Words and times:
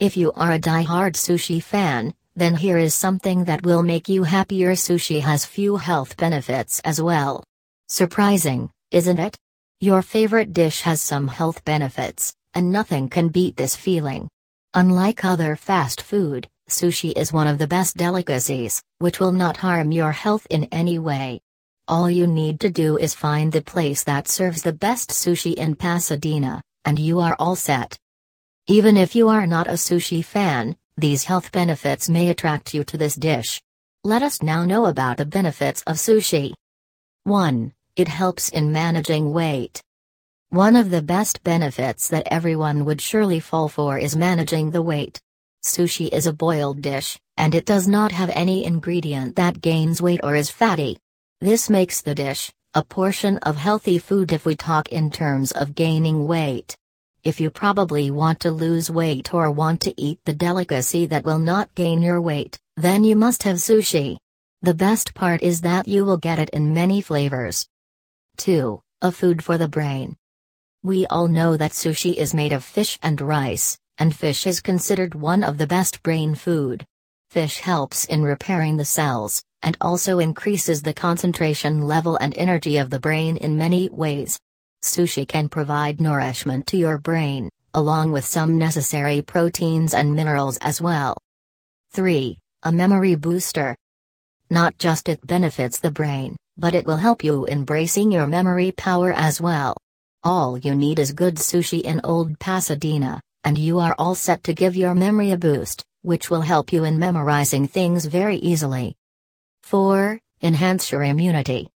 If 0.00 0.16
you 0.16 0.32
are 0.32 0.52
a 0.52 0.58
die-hard 0.58 1.12
sushi 1.12 1.62
fan, 1.62 2.14
then 2.34 2.56
here 2.56 2.78
is 2.78 2.94
something 2.94 3.44
that 3.44 3.66
will 3.66 3.82
make 3.82 4.08
you 4.08 4.22
happier. 4.24 4.72
Sushi 4.72 5.20
has 5.20 5.44
few 5.44 5.76
health 5.76 6.16
benefits 6.16 6.80
as 6.86 7.02
well. 7.02 7.44
Surprising, 7.86 8.70
isn't 8.90 9.18
it? 9.18 9.36
Your 9.78 10.00
favorite 10.00 10.54
dish 10.54 10.80
has 10.80 11.02
some 11.02 11.28
health 11.28 11.62
benefits, 11.66 12.34
and 12.54 12.72
nothing 12.72 13.10
can 13.10 13.28
beat 13.28 13.56
this 13.58 13.76
feeling. 13.76 14.30
Unlike 14.72 15.26
other 15.26 15.54
fast 15.54 16.00
food, 16.00 16.48
sushi 16.70 17.12
is 17.14 17.30
one 17.30 17.46
of 17.46 17.58
the 17.58 17.66
best 17.66 17.98
delicacies, 17.98 18.82
which 19.00 19.20
will 19.20 19.32
not 19.32 19.58
harm 19.58 19.92
your 19.92 20.12
health 20.12 20.46
in 20.48 20.64
any 20.72 20.98
way. 20.98 21.42
All 21.88 22.08
you 22.08 22.26
need 22.26 22.58
to 22.60 22.70
do 22.70 22.96
is 22.96 23.12
find 23.14 23.52
the 23.52 23.60
place 23.60 24.04
that 24.04 24.28
serves 24.28 24.62
the 24.62 24.72
best 24.72 25.10
sushi 25.10 25.52
in 25.52 25.74
Pasadena, 25.74 26.62
and 26.86 26.98
you 26.98 27.20
are 27.20 27.36
all 27.38 27.54
set. 27.54 27.98
Even 28.70 28.96
if 28.96 29.16
you 29.16 29.28
are 29.28 29.48
not 29.48 29.66
a 29.66 29.72
sushi 29.72 30.24
fan, 30.24 30.76
these 30.96 31.24
health 31.24 31.50
benefits 31.50 32.08
may 32.08 32.28
attract 32.28 32.72
you 32.72 32.84
to 32.84 32.96
this 32.96 33.16
dish. 33.16 33.60
Let 34.04 34.22
us 34.22 34.42
now 34.42 34.64
know 34.64 34.86
about 34.86 35.16
the 35.16 35.26
benefits 35.26 35.82
of 35.88 35.96
sushi. 35.96 36.52
1. 37.24 37.72
It 37.96 38.06
helps 38.06 38.48
in 38.48 38.70
managing 38.70 39.32
weight. 39.32 39.82
One 40.50 40.76
of 40.76 40.90
the 40.90 41.02
best 41.02 41.42
benefits 41.42 42.08
that 42.10 42.28
everyone 42.30 42.84
would 42.84 43.00
surely 43.00 43.40
fall 43.40 43.68
for 43.68 43.98
is 43.98 44.14
managing 44.14 44.70
the 44.70 44.82
weight. 44.82 45.20
Sushi 45.64 46.08
is 46.12 46.28
a 46.28 46.32
boiled 46.32 46.80
dish, 46.80 47.18
and 47.36 47.56
it 47.56 47.66
does 47.66 47.88
not 47.88 48.12
have 48.12 48.30
any 48.30 48.64
ingredient 48.64 49.34
that 49.34 49.60
gains 49.60 50.00
weight 50.00 50.20
or 50.22 50.36
is 50.36 50.48
fatty. 50.48 50.96
This 51.40 51.68
makes 51.68 52.02
the 52.02 52.14
dish 52.14 52.52
a 52.74 52.84
portion 52.84 53.38
of 53.38 53.56
healthy 53.56 53.98
food 53.98 54.32
if 54.32 54.44
we 54.44 54.54
talk 54.54 54.90
in 54.90 55.10
terms 55.10 55.50
of 55.50 55.74
gaining 55.74 56.28
weight. 56.28 56.76
If 57.22 57.38
you 57.38 57.50
probably 57.50 58.10
want 58.10 58.40
to 58.40 58.50
lose 58.50 58.90
weight 58.90 59.34
or 59.34 59.50
want 59.50 59.82
to 59.82 60.00
eat 60.00 60.20
the 60.24 60.32
delicacy 60.32 61.04
that 61.06 61.24
will 61.24 61.38
not 61.38 61.74
gain 61.74 62.00
your 62.00 62.18
weight, 62.18 62.58
then 62.78 63.04
you 63.04 63.14
must 63.14 63.42
have 63.42 63.56
sushi. 63.56 64.16
The 64.62 64.72
best 64.72 65.12
part 65.12 65.42
is 65.42 65.60
that 65.60 65.86
you 65.86 66.06
will 66.06 66.16
get 66.16 66.38
it 66.38 66.48
in 66.50 66.72
many 66.72 67.02
flavors. 67.02 67.68
2. 68.38 68.80
A 69.02 69.12
food 69.12 69.44
for 69.44 69.58
the 69.58 69.68
brain. 69.68 70.16
We 70.82 71.04
all 71.08 71.28
know 71.28 71.58
that 71.58 71.72
sushi 71.72 72.14
is 72.14 72.32
made 72.32 72.54
of 72.54 72.64
fish 72.64 72.98
and 73.02 73.20
rice, 73.20 73.78
and 73.98 74.16
fish 74.16 74.46
is 74.46 74.62
considered 74.62 75.14
one 75.14 75.44
of 75.44 75.58
the 75.58 75.66
best 75.66 76.02
brain 76.02 76.34
food. 76.34 76.86
Fish 77.28 77.58
helps 77.58 78.06
in 78.06 78.22
repairing 78.22 78.78
the 78.78 78.86
cells, 78.86 79.44
and 79.60 79.76
also 79.82 80.20
increases 80.20 80.80
the 80.80 80.94
concentration 80.94 81.82
level 81.82 82.16
and 82.16 82.34
energy 82.38 82.78
of 82.78 82.88
the 82.88 82.98
brain 82.98 83.36
in 83.36 83.58
many 83.58 83.90
ways. 83.90 84.40
Sushi 84.82 85.28
can 85.28 85.48
provide 85.48 86.00
nourishment 86.00 86.66
to 86.68 86.76
your 86.76 86.96
brain, 86.96 87.50
along 87.74 88.12
with 88.12 88.24
some 88.24 88.56
necessary 88.56 89.20
proteins 89.20 89.92
and 89.92 90.14
minerals 90.14 90.56
as 90.58 90.80
well. 90.80 91.16
3. 91.92 92.38
A 92.62 92.72
memory 92.72 93.14
booster. 93.14 93.76
Not 94.48 94.78
just 94.78 95.08
it 95.08 95.26
benefits 95.26 95.78
the 95.78 95.90
brain, 95.90 96.36
but 96.56 96.74
it 96.74 96.86
will 96.86 96.96
help 96.96 97.22
you 97.22 97.44
in 97.44 97.64
bracing 97.64 98.10
your 98.10 98.26
memory 98.26 98.72
power 98.72 99.12
as 99.12 99.40
well. 99.40 99.76
All 100.22 100.58
you 100.58 100.74
need 100.74 100.98
is 100.98 101.12
good 101.12 101.36
sushi 101.36 101.82
in 101.82 102.00
Old 102.02 102.38
Pasadena, 102.38 103.20
and 103.44 103.56
you 103.56 103.78
are 103.78 103.94
all 103.98 104.14
set 104.14 104.44
to 104.44 104.54
give 104.54 104.76
your 104.76 104.94
memory 104.94 105.30
a 105.30 105.36
boost, 105.36 105.84
which 106.02 106.30
will 106.30 106.42
help 106.42 106.72
you 106.72 106.84
in 106.84 106.98
memorizing 106.98 107.68
things 107.68 108.06
very 108.06 108.36
easily. 108.36 108.96
4. 109.62 110.18
Enhance 110.42 110.90
your 110.90 111.02
immunity. 111.02 111.68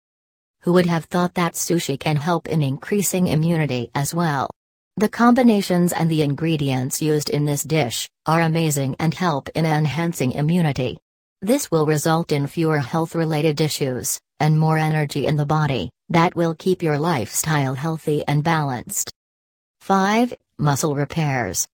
Who 0.64 0.74
would 0.74 0.86
have 0.86 1.06
thought 1.06 1.34
that 1.34 1.54
sushi 1.54 1.98
can 1.98 2.14
help 2.14 2.46
in 2.46 2.62
increasing 2.62 3.26
immunity 3.26 3.90
as 3.96 4.14
well? 4.14 4.48
The 4.96 5.08
combinations 5.08 5.92
and 5.92 6.08
the 6.08 6.22
ingredients 6.22 7.02
used 7.02 7.30
in 7.30 7.44
this 7.44 7.64
dish 7.64 8.08
are 8.26 8.42
amazing 8.42 8.94
and 9.00 9.12
help 9.12 9.48
in 9.56 9.66
enhancing 9.66 10.32
immunity. 10.32 10.98
This 11.40 11.68
will 11.72 11.84
result 11.84 12.30
in 12.30 12.46
fewer 12.46 12.78
health 12.78 13.16
related 13.16 13.60
issues, 13.60 14.20
and 14.38 14.56
more 14.56 14.78
energy 14.78 15.26
in 15.26 15.34
the 15.34 15.44
body, 15.44 15.90
that 16.10 16.36
will 16.36 16.54
keep 16.54 16.80
your 16.80 16.98
lifestyle 16.98 17.74
healthy 17.74 18.22
and 18.28 18.44
balanced. 18.44 19.10
5. 19.80 20.32
Muscle 20.58 20.94
repairs. 20.94 21.66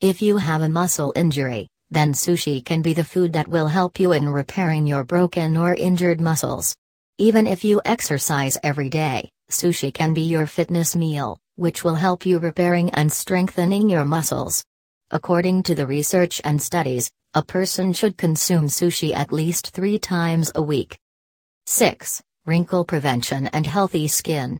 If 0.00 0.20
you 0.20 0.38
have 0.38 0.62
a 0.62 0.68
muscle 0.68 1.12
injury, 1.14 1.68
then 1.92 2.12
sushi 2.12 2.64
can 2.64 2.82
be 2.82 2.92
the 2.92 3.04
food 3.04 3.34
that 3.34 3.46
will 3.46 3.68
help 3.68 4.00
you 4.00 4.10
in 4.10 4.28
repairing 4.28 4.84
your 4.84 5.04
broken 5.04 5.56
or 5.56 5.74
injured 5.74 6.20
muscles. 6.20 6.74
Even 7.18 7.46
if 7.46 7.64
you 7.64 7.80
exercise 7.86 8.58
every 8.62 8.90
day, 8.90 9.30
sushi 9.50 9.90
can 9.92 10.12
be 10.12 10.20
your 10.20 10.46
fitness 10.46 10.94
meal, 10.94 11.38
which 11.54 11.82
will 11.82 11.94
help 11.94 12.26
you 12.26 12.38
repairing 12.38 12.90
and 12.90 13.10
strengthening 13.10 13.88
your 13.88 14.04
muscles. 14.04 14.62
According 15.10 15.62
to 15.62 15.74
the 15.74 15.86
research 15.86 16.42
and 16.44 16.60
studies, 16.60 17.10
a 17.32 17.42
person 17.42 17.94
should 17.94 18.18
consume 18.18 18.66
sushi 18.66 19.14
at 19.14 19.32
least 19.32 19.68
three 19.68 19.98
times 19.98 20.52
a 20.54 20.60
week. 20.60 20.98
6. 21.64 22.22
Wrinkle 22.44 22.84
prevention 22.84 23.46
and 23.46 23.66
healthy 23.66 24.08
skin. 24.08 24.58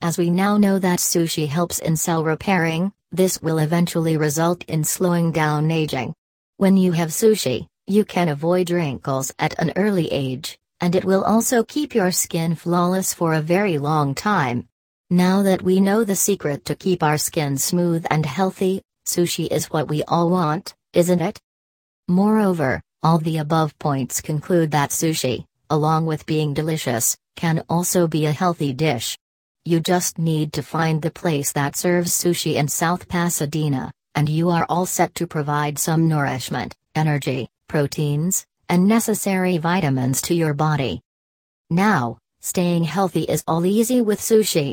As 0.00 0.16
we 0.16 0.30
now 0.30 0.56
know 0.58 0.78
that 0.78 1.00
sushi 1.00 1.48
helps 1.48 1.80
in 1.80 1.96
cell 1.96 2.22
repairing, 2.22 2.92
this 3.10 3.42
will 3.42 3.58
eventually 3.58 4.16
result 4.16 4.64
in 4.68 4.84
slowing 4.84 5.32
down 5.32 5.68
aging. 5.72 6.14
When 6.58 6.76
you 6.76 6.92
have 6.92 7.08
sushi, 7.08 7.66
you 7.88 8.04
can 8.04 8.28
avoid 8.28 8.70
wrinkles 8.70 9.34
at 9.40 9.58
an 9.58 9.72
early 9.74 10.06
age, 10.12 10.60
and 10.82 10.96
it 10.96 11.04
will 11.04 11.22
also 11.22 11.62
keep 11.62 11.94
your 11.94 12.10
skin 12.10 12.56
flawless 12.56 13.14
for 13.14 13.34
a 13.34 13.40
very 13.40 13.78
long 13.78 14.16
time. 14.16 14.66
Now 15.10 15.42
that 15.44 15.62
we 15.62 15.80
know 15.80 16.02
the 16.02 16.16
secret 16.16 16.64
to 16.64 16.74
keep 16.74 17.04
our 17.04 17.18
skin 17.18 17.56
smooth 17.56 18.04
and 18.10 18.26
healthy, 18.26 18.82
sushi 19.06 19.46
is 19.46 19.70
what 19.70 19.88
we 19.88 20.02
all 20.02 20.28
want, 20.28 20.74
isn't 20.92 21.20
it? 21.20 21.40
Moreover, 22.08 22.82
all 23.00 23.18
the 23.18 23.38
above 23.38 23.78
points 23.78 24.20
conclude 24.20 24.72
that 24.72 24.90
sushi, 24.90 25.46
along 25.70 26.06
with 26.06 26.26
being 26.26 26.52
delicious, 26.52 27.16
can 27.36 27.62
also 27.68 28.08
be 28.08 28.26
a 28.26 28.32
healthy 28.32 28.72
dish. 28.72 29.16
You 29.64 29.78
just 29.78 30.18
need 30.18 30.52
to 30.54 30.64
find 30.64 31.00
the 31.00 31.12
place 31.12 31.52
that 31.52 31.76
serves 31.76 32.10
sushi 32.10 32.56
in 32.56 32.66
South 32.66 33.06
Pasadena, 33.06 33.92
and 34.16 34.28
you 34.28 34.50
are 34.50 34.66
all 34.68 34.86
set 34.86 35.14
to 35.14 35.28
provide 35.28 35.78
some 35.78 36.08
nourishment, 36.08 36.74
energy, 36.96 37.48
proteins, 37.68 38.46
and 38.72 38.88
necessary 38.88 39.58
vitamins 39.58 40.22
to 40.22 40.34
your 40.34 40.54
body. 40.54 41.02
Now, 41.68 42.16
staying 42.40 42.84
healthy 42.84 43.24
is 43.34 43.44
all 43.46 43.66
easy 43.66 44.00
with 44.00 44.18
sushi. 44.28 44.68